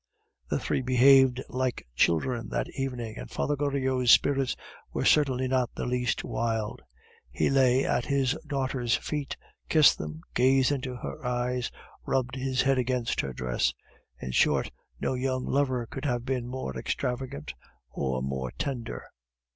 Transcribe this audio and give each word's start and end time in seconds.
The 0.49 0.57
three 0.57 0.81
behaved 0.81 1.43
like 1.47 1.85
children 1.95 2.49
that 2.49 2.65
evening, 2.75 3.19
and 3.19 3.29
Father 3.29 3.55
Goriot's 3.55 4.09
spirits 4.09 4.55
were 4.91 5.05
certainly 5.05 5.47
not 5.47 5.75
the 5.75 5.85
least 5.85 6.23
wild. 6.23 6.81
He 7.29 7.51
lay 7.51 7.85
at 7.85 8.05
his 8.05 8.35
daughter's 8.47 8.95
feet, 8.95 9.37
kissed 9.69 9.99
them, 9.99 10.21
gazed 10.33 10.71
into 10.71 10.95
her 10.95 11.23
eyes, 11.23 11.69
rubbed 12.03 12.33
his 12.35 12.63
head 12.63 12.79
against 12.79 13.21
her 13.21 13.31
dress; 13.31 13.75
in 14.19 14.31
short, 14.31 14.71
no 14.99 15.13
young 15.13 15.45
lover 15.45 15.85
could 15.85 16.05
have 16.05 16.25
been 16.25 16.47
more 16.47 16.75
extravagant 16.75 17.53
or 17.91 18.23
more 18.23 18.51
tender. 18.57 19.03